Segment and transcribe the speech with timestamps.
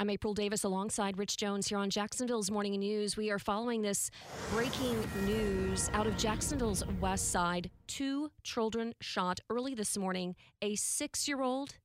[0.00, 3.16] I'm April Davis alongside Rich Jones here on Jacksonville's Morning News.
[3.16, 4.12] We are following this
[4.52, 7.68] breaking news out of Jacksonville's west side.
[7.88, 10.36] Two children shot early this morning.
[10.62, 11.78] A six year old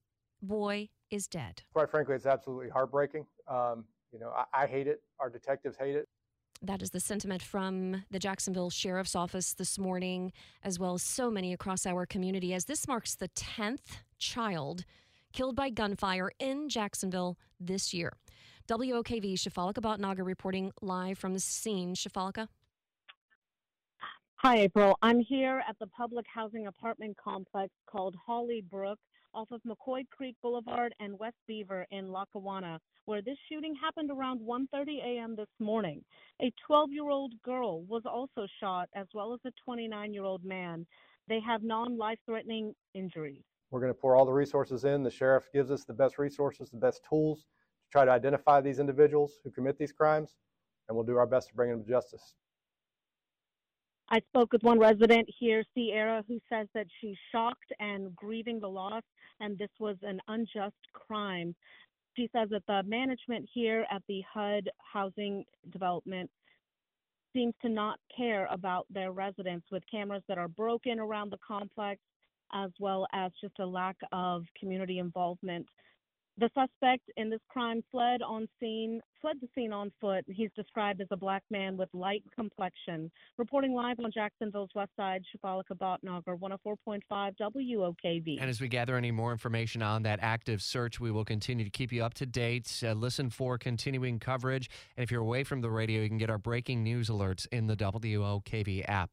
[0.44, 1.64] boy is dead.
[1.74, 3.26] Quite frankly, it's absolutely heartbreaking.
[3.48, 5.02] Um, you know, I, I hate it.
[5.20, 6.08] Our detectives hate it.
[6.62, 11.32] That is the sentiment from the Jacksonville Sheriff's Office this morning, as well as so
[11.32, 14.86] many across our community, as this marks the 10th child
[15.34, 18.14] killed by gunfire in Jacksonville this year.
[18.70, 21.96] WOKV Sheifalika Bhatnagar reporting live from the scene.
[21.96, 22.48] Sheifalika?
[24.36, 24.98] Hi, April.
[25.02, 28.98] I'm here at the public housing apartment complex called Hollybrook
[29.34, 34.40] off of McCoy Creek Boulevard and West Beaver in Lackawanna, where this shooting happened around
[34.42, 35.36] 1:30 a.m.
[35.36, 36.04] this morning.
[36.42, 40.86] A 12-year-old girl was also shot, as well as a 29-year-old man.
[41.28, 43.44] They have non-life-threatening injuries.
[43.74, 45.02] We're going to pour all the resources in.
[45.02, 48.78] The sheriff gives us the best resources, the best tools to try to identify these
[48.78, 50.36] individuals who commit these crimes,
[50.88, 52.36] and we'll do our best to bring them to justice.
[54.10, 58.70] I spoke with one resident here, Sierra, who says that she's shocked and grieving the
[58.70, 59.02] loss,
[59.40, 61.56] and this was an unjust crime.
[62.16, 66.30] She says that the management here at the HUD housing development
[67.36, 72.00] seems to not care about their residents with cameras that are broken around the complex,
[72.54, 75.68] as well as just a lack of community involvement.
[76.40, 80.26] The suspect in this crime fled on scene, fled the scene on foot.
[80.28, 83.12] He's described as a black man with light complexion.
[83.38, 87.02] Reporting live on Jacksonville's west side, Sheifalika Bhatnagar, 104.5
[87.40, 88.38] WOKV.
[88.42, 91.72] And as we gather any more information on that active search, we will continue to
[91.72, 92.82] keep you up to date.
[92.84, 94.72] Uh, listen for continuing coverage.
[94.98, 97.68] And if you're away from the radio, you can get our breaking news alerts in
[97.68, 99.12] the WOKV app.